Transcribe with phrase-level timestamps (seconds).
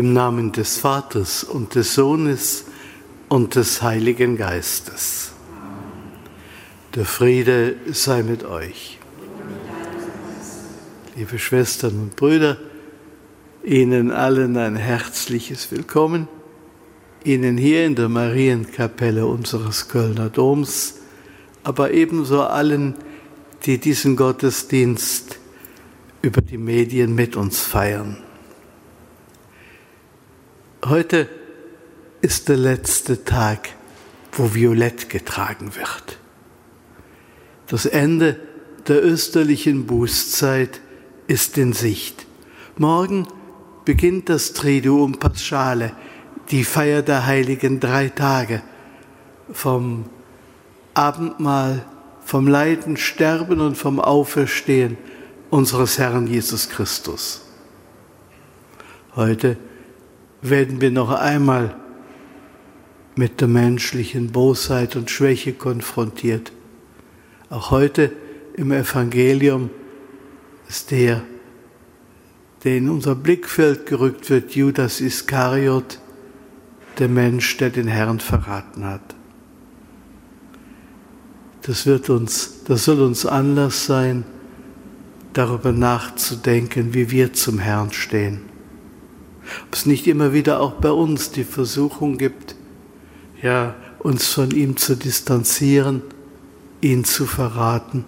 [0.00, 2.64] Im Namen des Vaters und des Sohnes
[3.28, 5.32] und des Heiligen Geistes.
[6.94, 8.98] Der Friede sei mit euch.
[11.16, 12.56] Liebe Schwestern und Brüder,
[13.62, 16.28] Ihnen allen ein herzliches Willkommen.
[17.22, 20.94] Ihnen hier in der Marienkapelle unseres Kölner Doms,
[21.62, 22.94] aber ebenso allen,
[23.66, 25.38] die diesen Gottesdienst
[26.22, 28.16] über die Medien mit uns feiern.
[30.90, 31.28] Heute
[32.20, 33.68] ist der letzte Tag,
[34.32, 36.18] wo Violett getragen wird.
[37.68, 38.40] Das Ende
[38.88, 40.80] der österlichen Bußzeit
[41.28, 42.26] ist in Sicht.
[42.76, 43.28] Morgen
[43.84, 45.92] beginnt das Triduum Paschale,
[46.50, 48.60] die Feier der heiligen drei Tage,
[49.52, 50.06] vom
[50.94, 51.86] Abendmahl,
[52.24, 54.98] vom Leiden, Sterben und vom Auferstehen
[55.50, 57.42] unseres Herrn Jesus Christus.
[59.14, 59.56] Heute
[60.42, 61.74] werden wir noch einmal
[63.16, 66.52] mit der menschlichen Bosheit und Schwäche konfrontiert.
[67.50, 68.12] Auch heute
[68.54, 69.70] im Evangelium
[70.68, 71.22] ist der,
[72.64, 75.98] der in unser Blickfeld gerückt wird, Judas Iskariot,
[76.98, 79.14] der Mensch, der den Herrn verraten hat.
[81.62, 84.24] Das wird uns, das soll uns Anlass sein,
[85.32, 88.49] darüber nachzudenken, wie wir zum Herrn stehen.
[89.66, 92.54] Ob es nicht immer wieder auch bei uns die Versuchung gibt,
[93.42, 96.02] ja, uns von ihm zu distanzieren,
[96.80, 98.04] ihn zu verraten.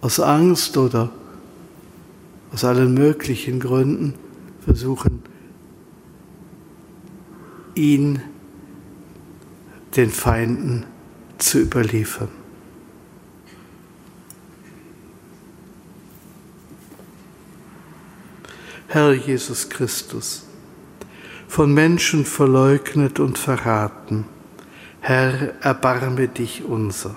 [0.00, 1.10] Aus Angst oder
[2.52, 4.14] aus allen möglichen Gründen
[4.64, 5.22] versuchen,
[7.74, 8.22] ihn
[9.96, 10.84] den Feinden
[11.38, 12.28] zu überliefern.
[18.96, 20.46] Herr Jesus Christus,
[21.48, 24.24] von Menschen verleugnet und verraten,
[25.00, 27.14] Herr, erbarme dich unser.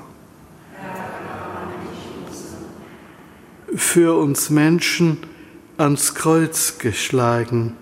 [3.74, 5.20] Für uns Menschen
[5.78, 7.78] ans Kreuz geschlagen,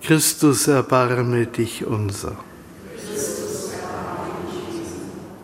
[0.00, 2.38] Christus, erbarme dich unser.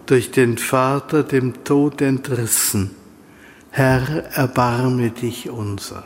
[0.07, 2.93] Durch den Vater dem Tod entrissen,
[3.71, 6.05] Herr, erbarme dich unser.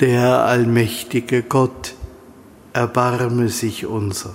[0.00, 1.94] Der allmächtige Gott,
[2.74, 4.34] erbarme sich unser.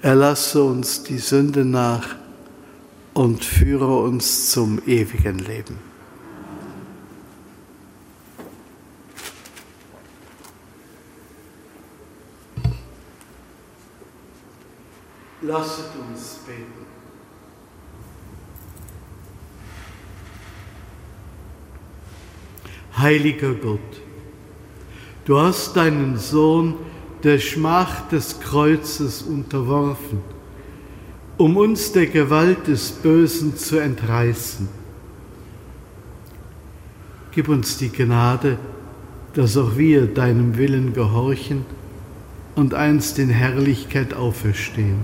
[0.00, 2.16] Erlasse uns die Sünde nach
[3.14, 5.78] und führe uns zum ewigen Leben.
[15.42, 16.86] Lasset uns beten.
[22.96, 24.02] Heiliger Gott,
[25.24, 26.74] du hast deinen Sohn
[27.22, 30.18] der Schmach des Kreuzes unterworfen,
[31.38, 34.68] um uns der Gewalt des Bösen zu entreißen.
[37.32, 38.58] Gib uns die Gnade,
[39.34, 41.64] dass auch wir deinem Willen gehorchen
[42.54, 44.98] und einst in Herrlichkeit auferstehen.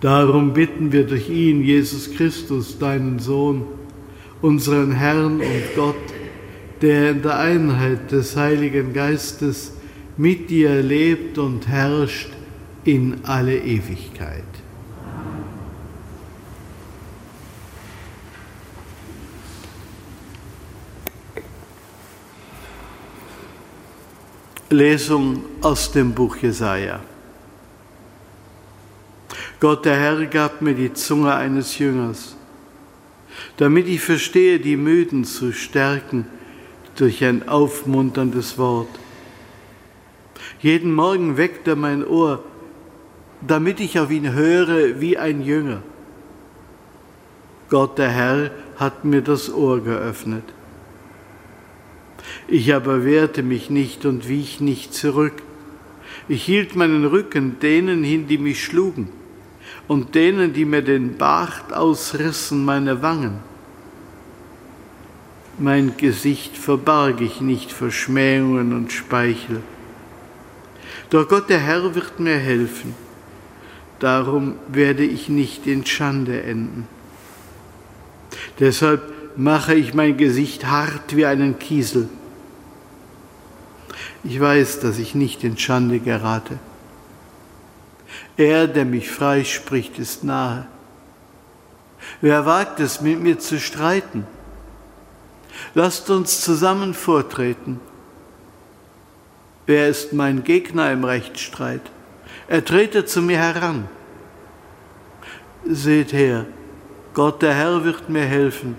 [0.00, 3.62] Darum bitten wir durch ihn, Jesus Christus, deinen Sohn,
[4.42, 5.94] unseren Herrn und Gott,
[6.80, 9.72] der in der Einheit des Heiligen Geistes
[10.16, 12.30] mit dir lebt und herrscht
[12.84, 14.44] in alle Ewigkeit.
[24.70, 27.00] Lesung aus dem Buch Jesaja.
[29.60, 32.36] Gott der Herr gab mir die Zunge eines Jüngers,
[33.56, 36.26] damit ich verstehe, die Müden zu stärken
[36.96, 38.88] durch ein aufmunterndes Wort.
[40.60, 42.42] Jeden Morgen weckt er mein Ohr,
[43.46, 45.82] damit ich auf ihn höre wie ein Jünger.
[47.68, 50.44] Gott der Herr hat mir das Ohr geöffnet.
[52.48, 55.42] Ich aber wehrte mich nicht und wich nicht zurück.
[56.28, 59.08] Ich hielt meinen Rücken denen hin, die mich schlugen
[59.88, 63.38] und denen, die mir den Bart ausrissen, meine Wangen.
[65.58, 69.62] Mein Gesicht verbarg ich nicht vor Schmähungen und Speichel.
[71.10, 72.94] Doch Gott der Herr wird mir helfen.
[74.00, 76.88] Darum werde ich nicht in Schande enden.
[78.58, 79.02] Deshalb
[79.36, 82.08] mache ich mein Gesicht hart wie einen Kiesel.
[84.24, 86.58] Ich weiß, dass ich nicht in Schande gerate.
[88.36, 90.66] Er, der mich freispricht, ist nahe.
[92.20, 94.26] Wer wagt es, mit mir zu streiten?
[95.74, 97.80] Lasst uns zusammen vortreten.
[99.66, 101.82] Wer ist mein Gegner im Rechtsstreit?
[102.48, 103.88] Er trete zu mir heran.
[105.64, 106.46] Seht her,
[107.14, 108.76] Gott der Herr wird mir helfen.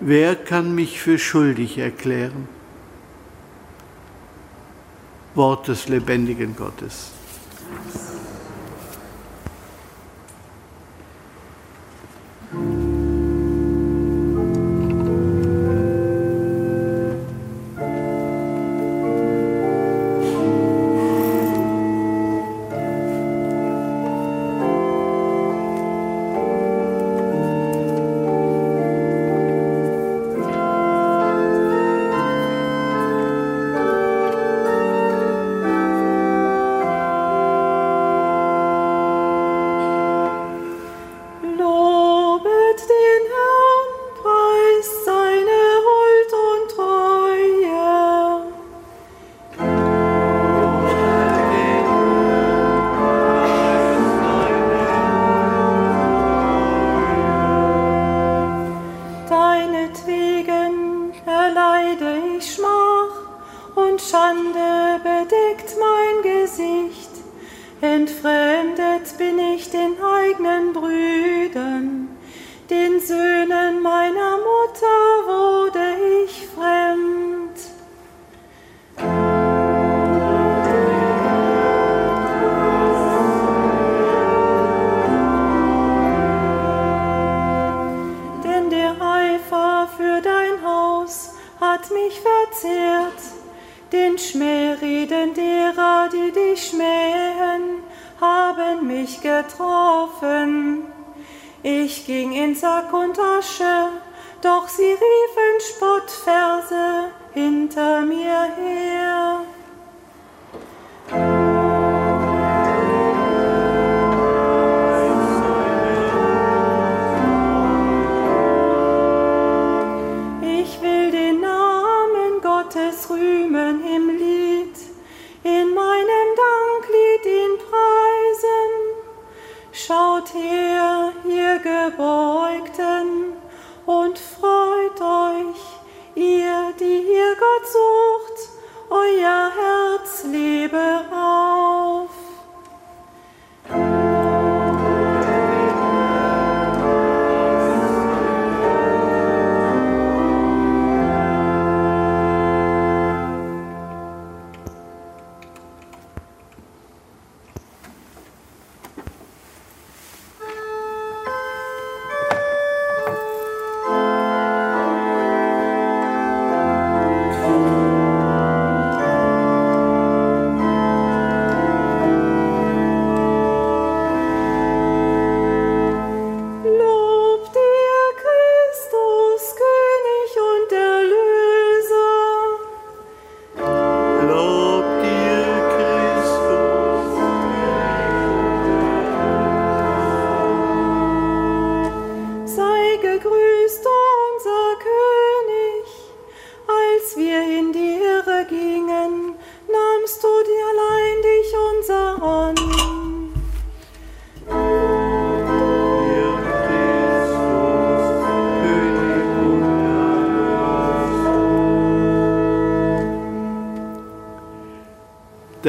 [0.00, 2.48] Wer kann mich für schuldig erklären?
[5.34, 7.12] Wort des lebendigen Gottes.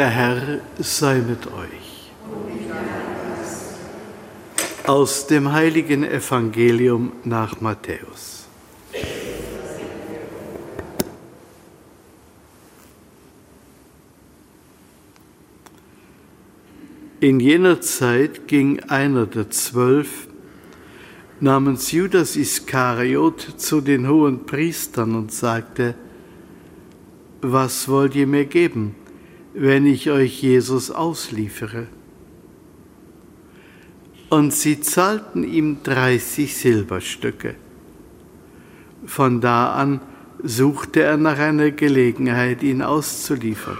[0.01, 2.11] Der Herr sei mit euch.
[4.87, 8.47] Aus dem heiligen Evangelium nach Matthäus.
[17.19, 20.27] In jener Zeit ging einer der Zwölf
[21.39, 25.93] namens Judas Iskariot zu den hohen Priestern und sagte,
[27.43, 28.95] was wollt ihr mir geben?
[29.53, 31.87] Wenn ich euch Jesus ausliefere.
[34.29, 37.55] Und sie zahlten ihm 30 Silberstücke.
[39.05, 39.99] Von da an
[40.41, 43.77] suchte er nach einer Gelegenheit, ihn auszuliefern.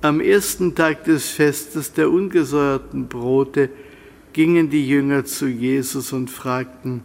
[0.00, 3.70] Am ersten Tag des Festes der ungesäuerten Brote
[4.32, 7.04] gingen die Jünger zu Jesus und fragten,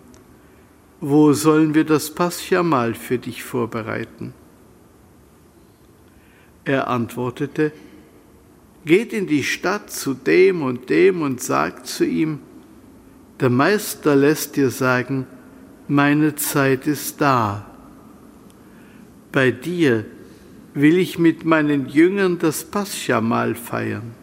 [1.00, 4.34] wo sollen wir das Paschamal für dich vorbereiten?
[6.67, 7.71] Er antwortete,
[8.86, 12.39] Geht in die Stadt zu dem und dem und sagt zu ihm,
[13.39, 15.27] der Meister lässt dir sagen,
[15.88, 17.65] meine Zeit ist da.
[19.31, 20.05] Bei dir
[20.74, 24.13] will ich mit meinen Jüngern das Paschamal feiern.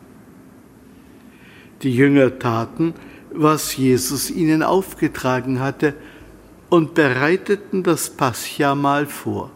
[1.83, 2.95] Die Jünger taten,
[3.33, 5.95] was Jesus ihnen aufgetragen hatte,
[6.69, 9.51] und bereiteten das Paschamal vor.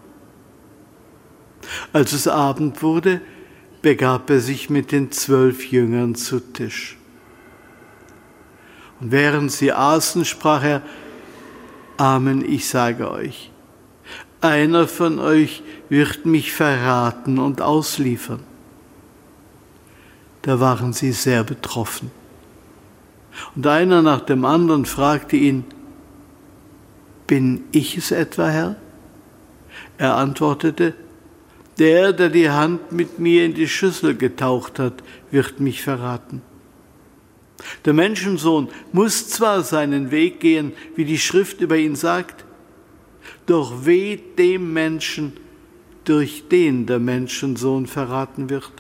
[1.93, 3.21] Als es Abend wurde,
[3.83, 6.97] begab er sich mit den zwölf Jüngern zu Tisch.
[9.01, 10.83] Und während sie aßen, sprach er,
[11.97, 13.51] Amen, ich sage euch,
[14.41, 18.41] einer von euch wird mich verraten und ausliefern.
[20.43, 22.11] Da waren sie sehr betroffen.
[23.57, 25.65] Und einer nach dem anderen fragte ihn,
[27.27, 28.77] bin ich es etwa, Herr?
[29.99, 30.95] Er antwortete,
[31.79, 36.43] der, der die Hand mit mir in die Schüssel getaucht hat, wird mich verraten.
[37.85, 42.45] Der Menschensohn muss zwar seinen Weg gehen, wie die Schrift über ihn sagt,
[43.47, 45.33] doch weh dem Menschen,
[46.05, 48.73] durch den der Menschensohn verraten wird.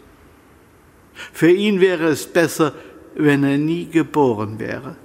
[1.33, 2.73] Für ihn wäre es besser,
[3.15, 4.97] wenn er nie geboren wäre.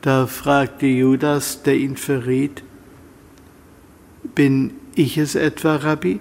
[0.00, 2.62] Da fragte Judas, der ihn verriet,
[4.34, 6.20] bin ich es etwa, Rabbi?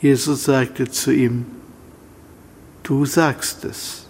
[0.00, 1.46] Jesus sagte zu ihm,
[2.82, 4.06] du sagst es.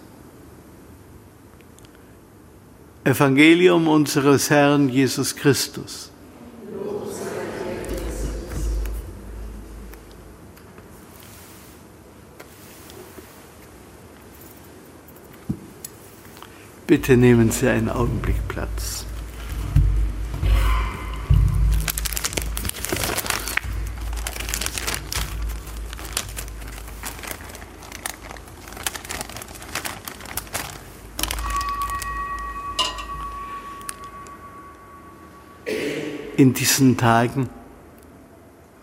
[3.03, 6.11] Evangelium unseres Herrn Jesus Christus.
[16.85, 19.05] Bitte nehmen Sie einen Augenblick Platz.
[36.39, 37.49] In diesen Tagen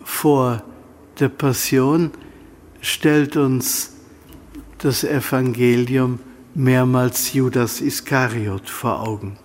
[0.03, 0.61] vor
[1.19, 2.11] der Passion
[2.81, 3.95] stellt uns
[4.77, 6.19] das Evangelium
[6.53, 9.39] mehrmals Judas Iskariot vor Augen.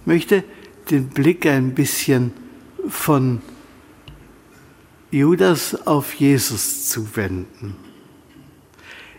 [0.00, 0.42] Ich möchte
[0.90, 2.32] den Blick ein bisschen
[2.88, 3.42] von
[5.10, 7.76] Judas auf Jesus zuwenden.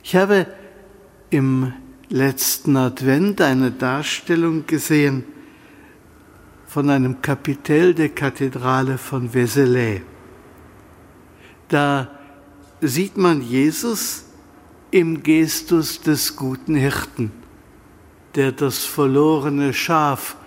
[0.03, 0.47] Ich habe
[1.29, 1.73] im
[2.09, 5.25] letzten Advent eine Darstellung gesehen,
[6.71, 9.99] von einem Kapitell der Kathedrale von Vézelay.
[11.67, 12.09] Da
[12.79, 14.23] sieht man Jesus
[14.89, 17.33] im Gestus des guten Hirten,
[18.35, 20.37] der das verlorene Schaf,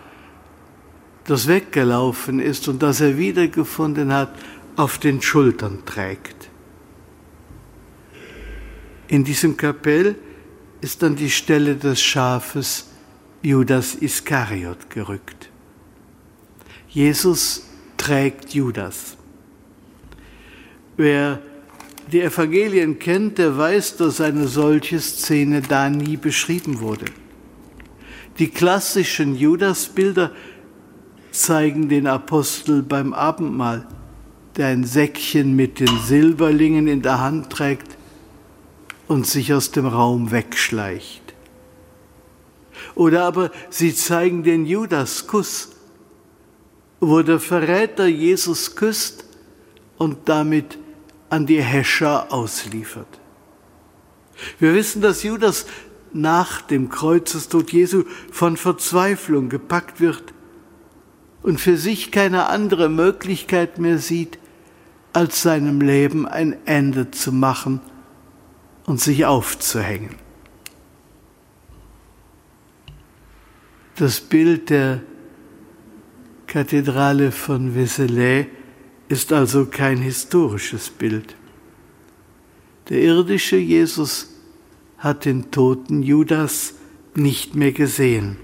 [1.25, 4.33] das weggelaufen ist und das er wiedergefunden hat,
[4.77, 6.49] auf den Schultern trägt.
[9.09, 10.17] In diesem Kapell
[10.81, 12.89] ist an die Stelle des Schafes
[13.43, 15.51] Judas Iskariot gerückt.
[16.95, 19.17] Jesus trägt Judas.
[20.97, 21.43] Wer
[22.13, 27.07] die Evangelien kennt, der weiß, dass eine solche Szene da nie beschrieben wurde.
[28.39, 30.31] Die klassischen Judasbilder
[31.33, 33.89] zeigen den Apostel beim Abendmahl,
[34.57, 37.97] der ein Säckchen mit den Silberlingen in der Hand trägt
[39.09, 41.23] und sich aus dem Raum wegschleicht.
[42.95, 45.74] Oder aber sie zeigen den Judaskuss,
[47.01, 49.25] wo der Verräter Jesus küsst
[49.99, 50.79] und damit
[51.31, 53.09] an die Häscher ausliefert.
[54.59, 55.67] Wir wissen, dass Judas
[56.13, 60.33] nach dem Kreuzestod Jesu von Verzweiflung gepackt wird
[61.43, 64.39] und für sich keine andere Möglichkeit mehr sieht,
[65.13, 67.81] als seinem Leben ein Ende zu machen
[68.87, 70.17] und sich aufzuhängen.
[73.97, 75.03] Das Bild der
[76.55, 78.47] Kathedrale von Vézelay
[79.09, 81.35] ist also kein historisches Bild.
[82.89, 84.29] Der irdische Jesus
[84.99, 86.75] hat den toten Judas
[87.17, 88.37] nicht mehr gesehen.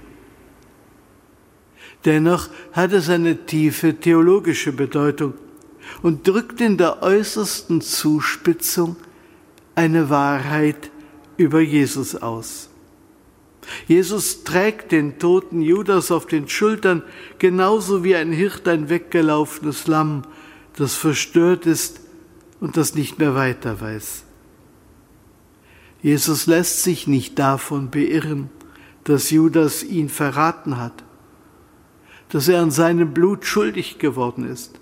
[2.04, 5.34] Dennoch hat es eine tiefe theologische Bedeutung
[6.02, 8.96] und drückt in der äußersten Zuspitzung
[9.76, 10.90] eine Wahrheit
[11.36, 12.69] über Jesus aus.
[13.86, 17.02] Jesus trägt den toten Judas auf den Schultern,
[17.38, 20.22] genauso wie ein Hirt ein weggelaufenes Lamm,
[20.76, 22.00] das verstört ist
[22.60, 24.24] und das nicht mehr weiter weiß.
[26.02, 28.48] Jesus lässt sich nicht davon beirren,
[29.04, 31.04] dass Judas ihn verraten hat,
[32.30, 34.78] dass er an seinem Blut schuldig geworden ist.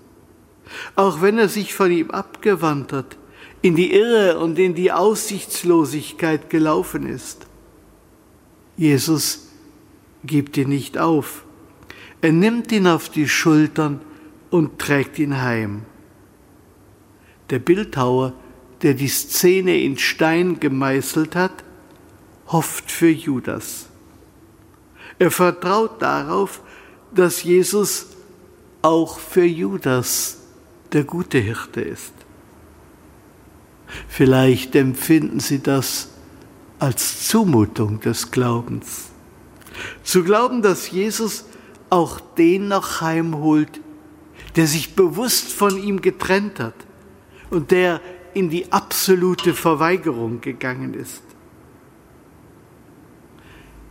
[0.95, 3.17] Auch wenn er sich von ihm abgewandt hat,
[3.61, 7.48] in die Irre und in die Aussichtslosigkeit gelaufen ist.
[8.79, 9.49] Jesus
[10.23, 11.43] gibt ihn nicht auf.
[12.21, 13.99] Er nimmt ihn auf die Schultern
[14.51, 15.81] und trägt ihn heim.
[17.49, 18.31] Der Bildhauer,
[18.81, 21.65] der die Szene in Stein gemeißelt hat,
[22.47, 23.89] hofft für Judas.
[25.19, 26.61] Er vertraut darauf,
[27.13, 28.07] dass Jesus
[28.81, 30.37] auch für Judas
[30.93, 32.13] der gute Hirte ist.
[34.07, 36.11] Vielleicht empfinden Sie das
[36.79, 39.09] als Zumutung des Glaubens.
[40.03, 41.45] Zu glauben, dass Jesus
[41.89, 43.81] auch den noch heimholt,
[44.55, 46.73] der sich bewusst von ihm getrennt hat
[47.49, 48.01] und der
[48.33, 51.23] in die absolute Verweigerung gegangen ist.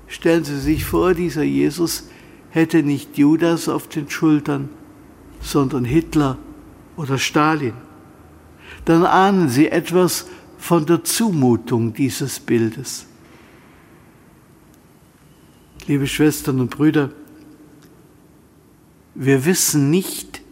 [0.06, 2.08] Stellen Sie sich vor, dieser Jesus
[2.50, 4.70] hätte nicht Judas auf den Schultern,
[5.40, 6.38] sondern Hitler
[6.96, 7.74] oder Stalin.
[8.84, 10.26] Dann ahnen Sie etwas
[10.58, 13.06] von der Zumutung dieses Bildes.
[15.86, 17.10] Liebe Schwestern und Brüder,
[19.14, 20.42] wir wissen nicht,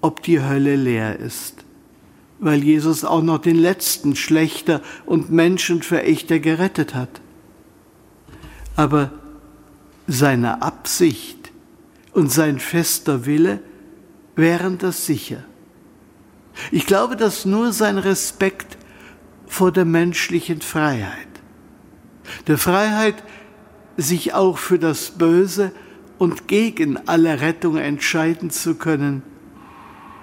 [0.00, 1.64] ob die Hölle leer ist,
[2.38, 7.20] weil Jesus auch noch den letzten Schlechter und Menschenverächter gerettet hat.
[8.76, 9.12] Aber
[10.06, 11.52] seine Absicht
[12.12, 13.60] und sein fester Wille
[14.36, 15.44] wären das sicher.
[16.70, 18.78] Ich glaube, dass nur sein Respekt
[19.50, 21.28] vor der menschlichen Freiheit,
[22.46, 23.16] der Freiheit,
[23.96, 25.72] sich auch für das Böse
[26.18, 29.22] und gegen alle Rettung entscheiden zu können,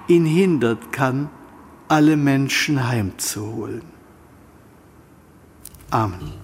[0.07, 1.29] ihn hindert kann,
[1.89, 3.83] alle Menschen heimzuholen.
[5.91, 6.36] Amen.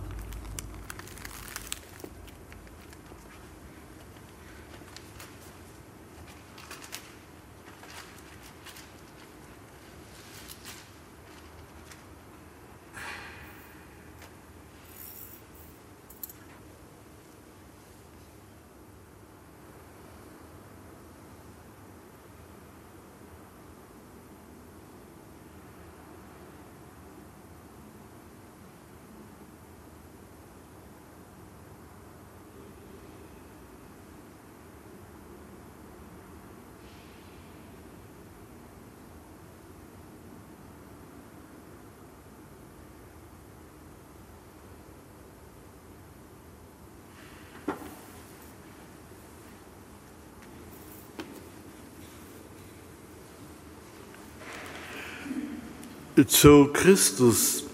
[56.28, 57.66] Zu Christus,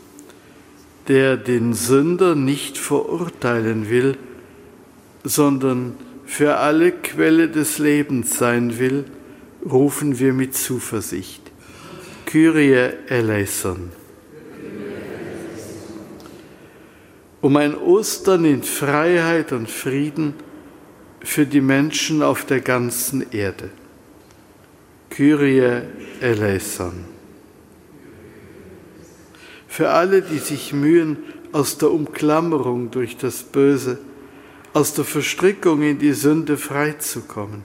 [1.08, 4.18] der den Sünder nicht verurteilen will,
[5.24, 9.06] sondern für alle Quelle des Lebens sein will,
[9.70, 11.42] rufen wir mit Zuversicht.
[12.26, 13.92] Kyrie eleison.
[17.42, 20.34] Um ein Ostern in Freiheit und Frieden
[21.22, 23.70] für die Menschen auf der ganzen Erde.
[25.10, 25.82] Kyrie
[26.22, 27.19] eleison
[29.80, 31.16] für alle, die sich mühen,
[31.54, 33.98] aus der Umklammerung durch das Böse,
[34.74, 37.64] aus der Verstrickung in die Sünde freizukommen.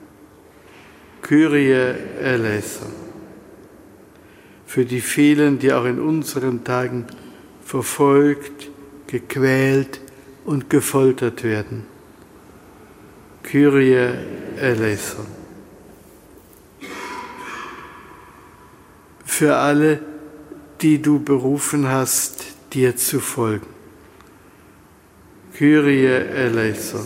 [1.23, 1.73] Kyrie
[2.23, 2.93] eleison.
[4.65, 7.05] Für die vielen, die auch in unseren Tagen
[7.65, 8.71] verfolgt,
[9.09, 10.01] gequält
[10.45, 11.85] und gefoltert werden.
[13.43, 14.15] Kyrie
[14.61, 15.27] eleison.
[19.25, 20.14] Für alle, die
[20.81, 23.67] die du berufen hast, dir zu folgen.
[25.55, 27.05] Kyrie eleison.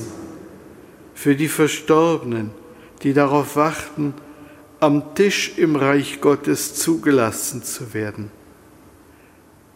[1.15, 2.51] Für die Verstorbenen,
[3.03, 4.15] die darauf warten,
[4.81, 8.31] am Tisch im Reich Gottes zugelassen zu werden.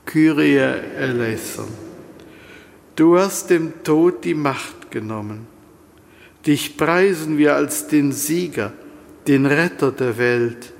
[0.06, 1.68] Kyrie eleison.
[2.96, 5.46] Du hast dem Tod die Macht genommen.
[6.46, 8.72] Dich preisen wir als den Sieger,
[9.26, 10.72] den Retter der Welt,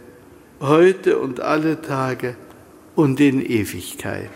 [0.61, 2.37] heute und alle Tage
[2.95, 4.31] und in Ewigkeit.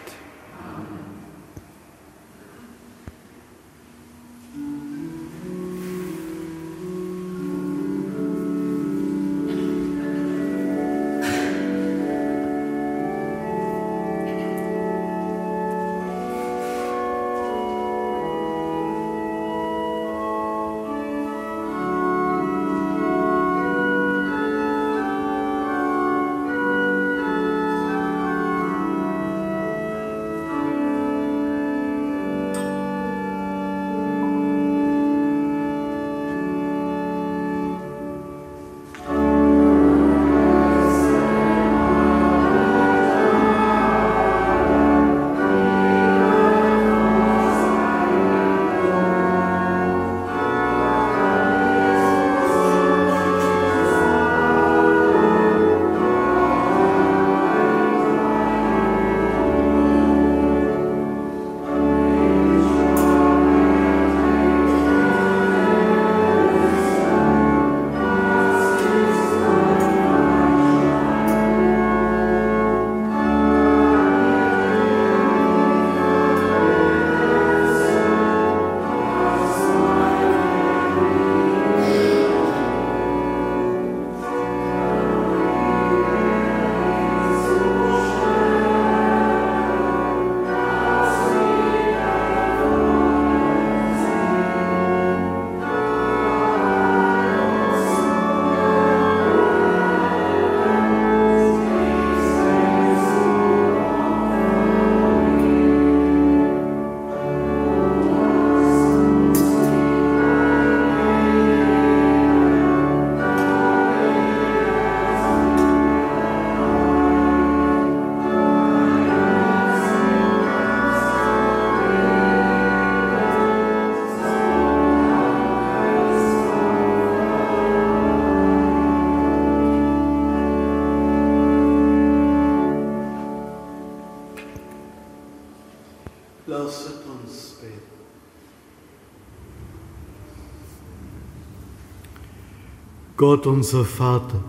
[143.17, 144.43] Gott unser Vater,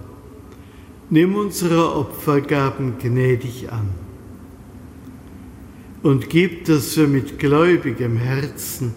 [1.09, 3.89] nimm unsere Opfergaben gnädig an
[6.03, 8.93] und gib, dass wir mit gläubigem Herzen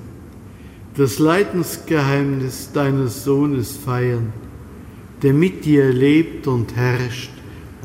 [0.97, 4.33] das Leidensgeheimnis deines Sohnes feiern,
[5.23, 7.31] der mit dir lebt und herrscht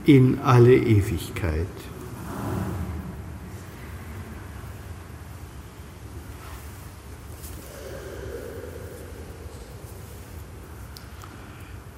[0.05, 1.67] in alle Ewigkeit.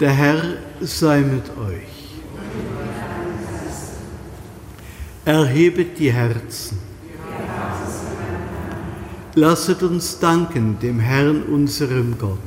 [0.00, 0.42] Der Herr
[0.80, 2.20] sei mit euch.
[5.24, 6.78] Erhebet die Herzen.
[9.34, 12.38] Lasset uns danken dem Herrn, unserem Gott.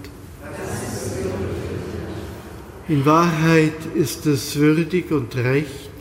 [2.87, 5.91] In Wahrheit ist es würdig und recht,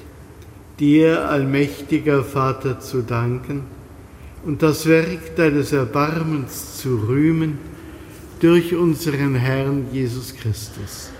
[0.78, 3.62] dir, allmächtiger Vater, zu danken
[4.44, 7.58] und das Werk deines Erbarmens zu rühmen
[8.38, 11.10] durch unseren Herrn Jesus Christus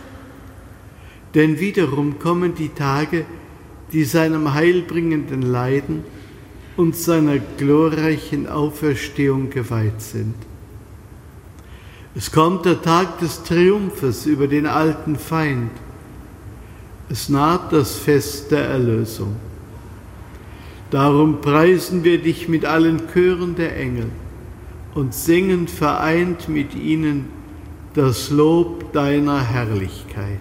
[1.34, 3.24] denn wiederum kommen die Tage,
[3.92, 6.04] die seinem heilbringenden Leiden
[6.76, 10.34] und seiner glorreichen Auferstehung geweiht sind.
[12.14, 15.70] Es kommt der Tag des Triumphes über den alten Feind.
[17.08, 19.36] Es naht das Fest der Erlösung.
[20.90, 24.06] Darum preisen wir dich mit allen Chören der Engel
[24.94, 27.26] und singen vereint mit ihnen
[27.94, 30.40] das Lob deiner Herrlichkeit.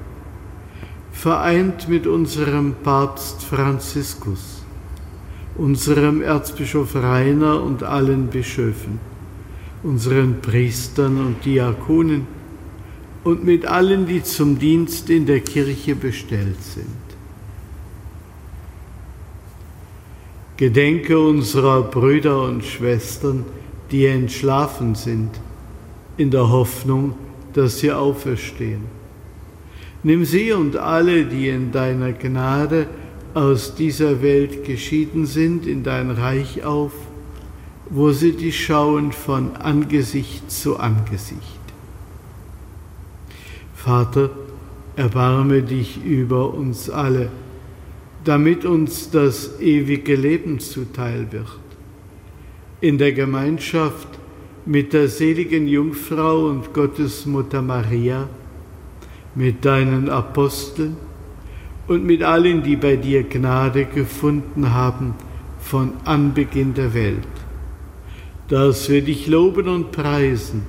[1.11, 4.63] Vereint mit unserem Papst Franziskus,
[5.55, 8.99] unserem Erzbischof Rainer und allen Bischöfen,
[9.83, 12.25] unseren Priestern und Diakonen
[13.23, 16.87] und mit allen, die zum Dienst in der Kirche bestellt sind.
[20.57, 23.45] Gedenke unserer Brüder und Schwestern,
[23.91, 25.31] die entschlafen sind,
[26.17, 27.15] in der Hoffnung,
[27.53, 29.00] dass sie auferstehen.
[30.03, 32.87] Nimm sie und alle, die in deiner Gnade
[33.33, 36.91] aus dieser Welt geschieden sind, in dein Reich auf,
[37.89, 41.59] wo sie dich schauen von Angesicht zu Angesicht.
[43.75, 44.29] Vater,
[44.95, 47.29] erbarme dich über uns alle
[48.23, 51.47] damit uns das ewige Leben zuteil wird.
[52.79, 54.07] In der Gemeinschaft
[54.65, 58.29] mit der seligen Jungfrau und Gottesmutter Maria,
[59.35, 60.97] mit deinen Aposteln
[61.87, 65.15] und mit allen, die bei dir Gnade gefunden haben
[65.59, 67.27] von Anbeginn der Welt,
[68.47, 70.63] dass wir dich loben und preisen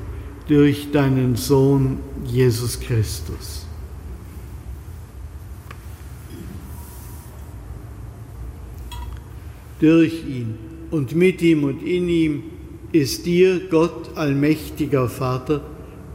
[0.48, 3.62] durch deinen Sohn Jesus Christus.
[9.82, 10.54] durch ihn
[10.92, 12.42] und mit ihm und in ihm
[12.92, 15.60] ist dir, Gott, allmächtiger Vater,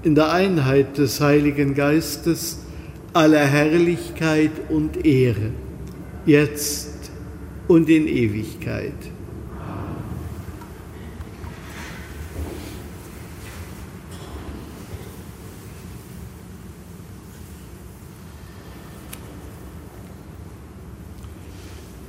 [0.03, 2.59] in der Einheit des Heiligen Geistes
[3.13, 5.51] aller Herrlichkeit und Ehre,
[6.25, 7.11] jetzt
[7.67, 8.93] und in Ewigkeit.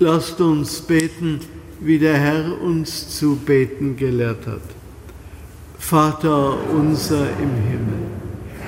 [0.01, 1.41] Lasst uns beten,
[1.81, 4.78] wie der Herr uns zu beten gelehrt hat.
[5.91, 8.09] Vater unser im Himmel,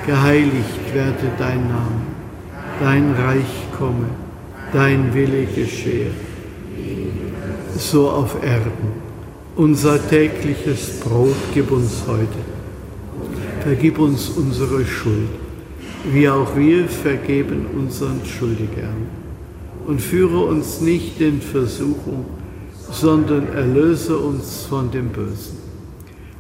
[0.07, 2.01] geheiligt werde dein Name,
[2.81, 4.07] dein Reich komme,
[4.73, 6.13] dein Wille geschehe,
[7.77, 9.03] so auf Erden.
[9.55, 12.41] Unser tägliches Brot gib uns heute.
[13.65, 15.29] Vergib uns unsere Schuld,
[16.11, 19.09] wie auch wir vergeben unseren Schuldigern
[19.87, 22.25] und führe uns nicht in Versuchung,
[22.91, 25.60] sondern erlöse uns von dem Bösen.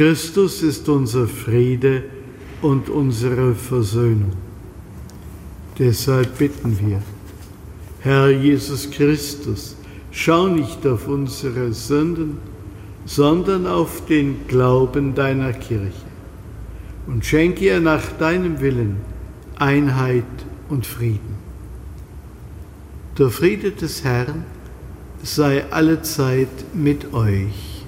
[0.00, 2.04] Christus ist unser Friede
[2.62, 4.32] und unsere Versöhnung.
[5.78, 7.02] Deshalb bitten wir,
[8.00, 9.76] Herr Jesus Christus,
[10.10, 12.38] schau nicht auf unsere Sünden,
[13.04, 16.08] sondern auf den Glauben deiner Kirche
[17.06, 18.96] und schenke ihr nach deinem Willen
[19.58, 20.24] Einheit
[20.70, 21.36] und Frieden.
[23.18, 24.46] Der Friede des Herrn
[25.22, 27.84] sei allezeit mit euch.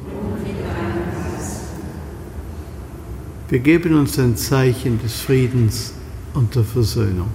[3.52, 5.92] Wir geben uns ein Zeichen des Friedens
[6.32, 7.28] und der Versöhnung.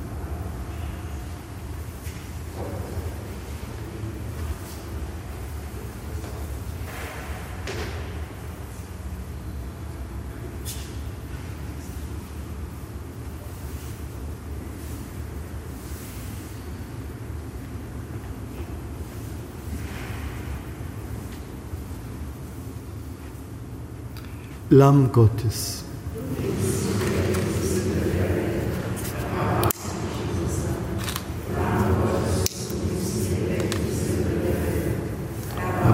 [24.71, 25.83] Lamm Gottes.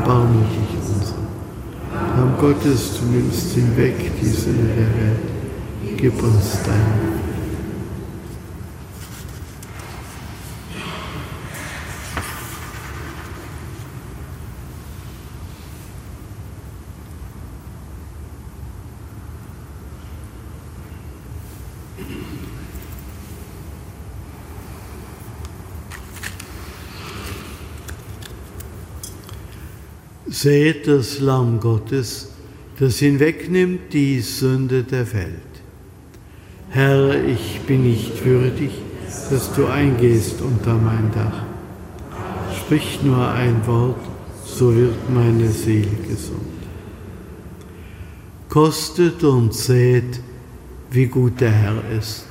[0.04, 1.16] erbarme dich unser.
[2.18, 5.96] Lamm Gottes, du nimmst hinweg die Sünde der Welt.
[5.96, 7.14] Gib uns deinen
[30.28, 32.33] Seht das Lamm Gottes,
[32.80, 35.54] das hinwegnimmt die Sünde der Welt.
[36.70, 38.72] Herr, ich bin nicht würdig,
[39.30, 41.44] dass du eingehst unter mein Dach.
[42.58, 44.00] Sprich nur ein Wort,
[44.46, 46.42] so wird meine Seele gesund.
[48.50, 50.20] Kostet und seht,
[50.90, 52.26] wie gut der Herr ist.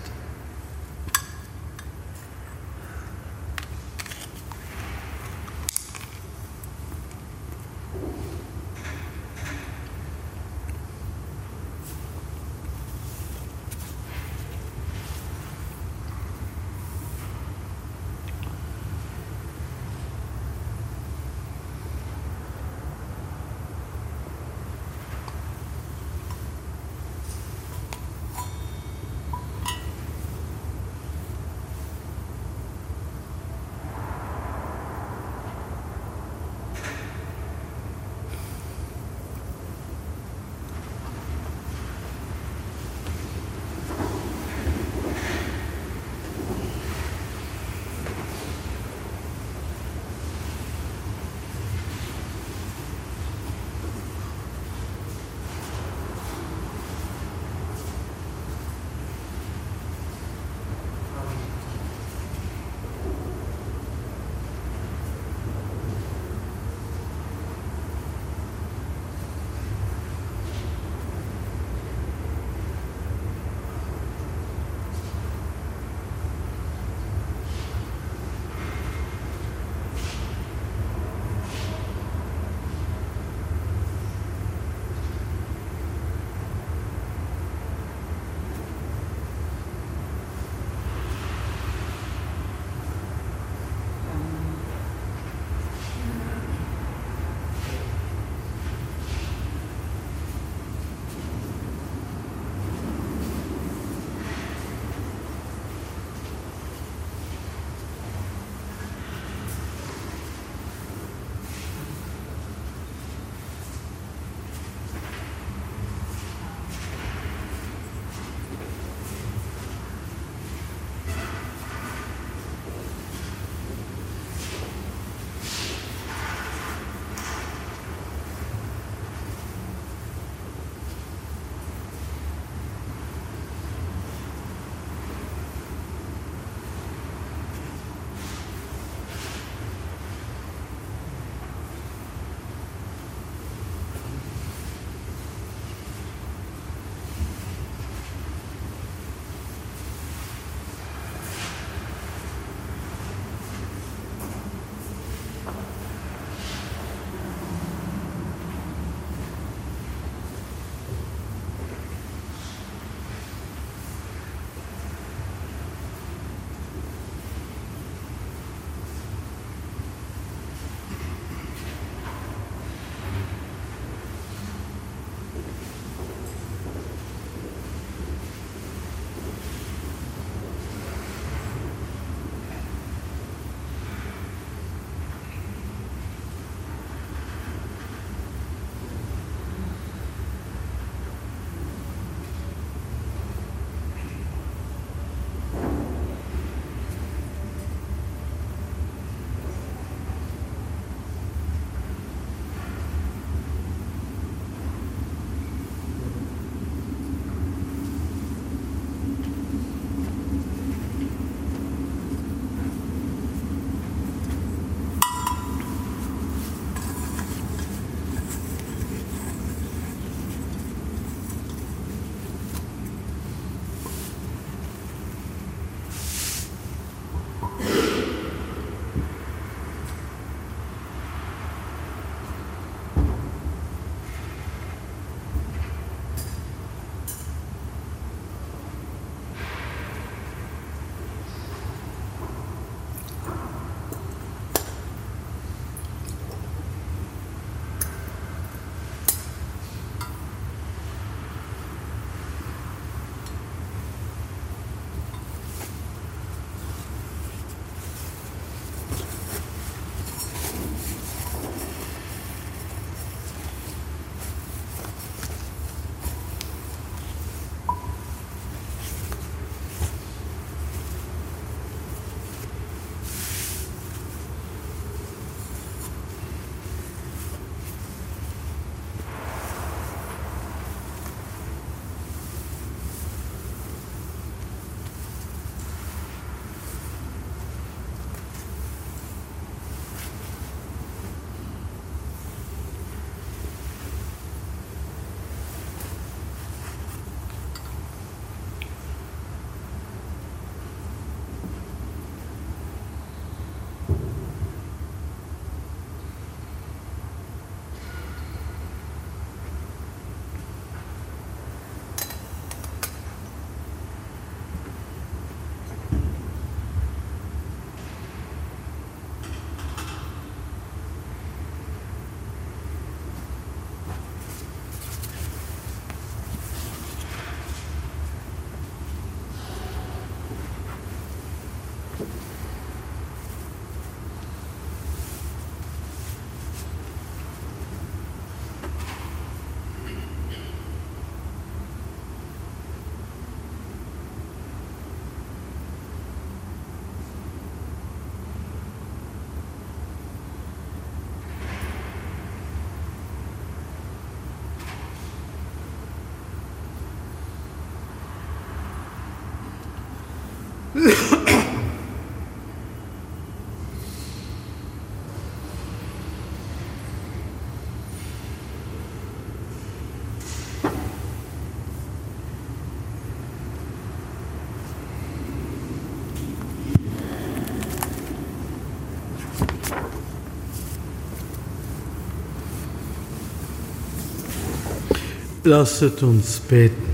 [385.44, 386.91] Lasset uns beten.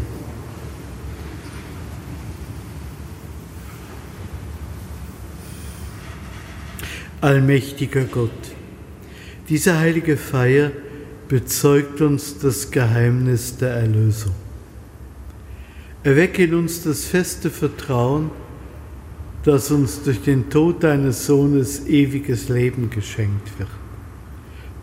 [7.21, 8.31] Allmächtiger Gott,
[9.49, 10.71] diese heilige Feier
[11.27, 14.35] bezeugt uns das Geheimnis der Erlösung.
[16.05, 18.31] Erwecke in uns das feste Vertrauen,
[19.43, 23.69] dass uns durch den Tod deines Sohnes ewiges Leben geschenkt wird.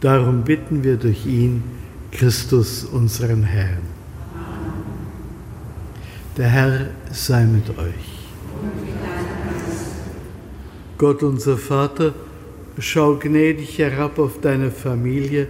[0.01, 1.63] Darum bitten wir durch ihn,
[2.11, 3.83] Christus, unseren Herrn.
[6.35, 8.25] Der Herr sei mit euch.
[10.97, 12.13] Gott unser Vater,
[12.79, 15.47] schau gnädig herab auf deine Familie,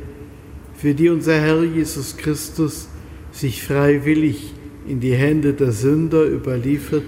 [0.75, 2.87] für die unser Herr Jesus Christus
[3.31, 4.53] sich freiwillig
[4.87, 7.05] in die Hände der Sünder überliefert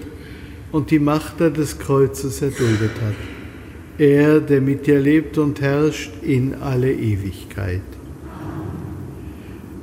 [0.72, 3.14] und die Macht des Kreuzes erduldet hat.
[3.98, 7.82] Er, der mit dir lebt und herrscht in alle Ewigkeit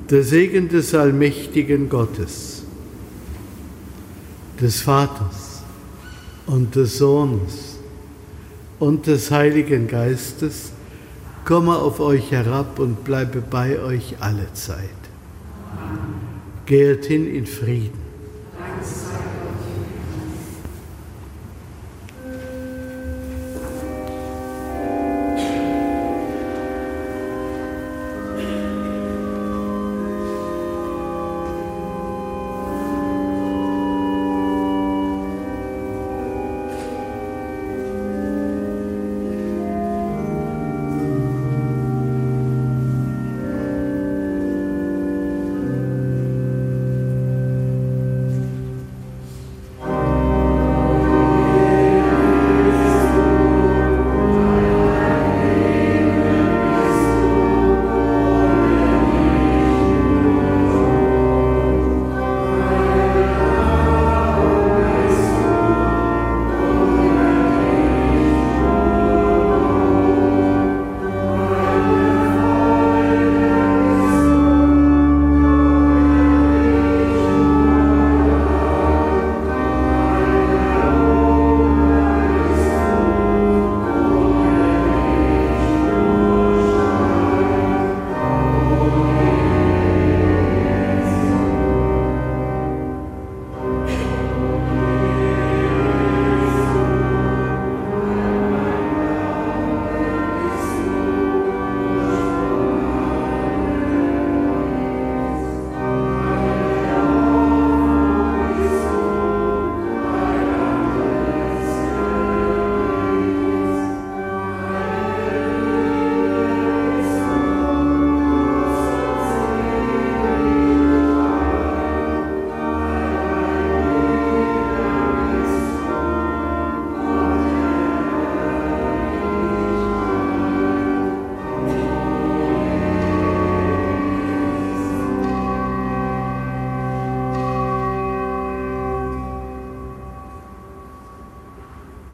[0.09, 2.63] der Segen des allmächtigen Gottes,
[4.61, 5.63] des Vaters
[6.45, 7.74] und des Sohnes
[8.79, 10.71] und des Heiligen Geistes
[11.45, 14.89] komme auf euch herab und bleibe bei euch alle Zeit.
[16.65, 18.04] Geht hin in Frieden.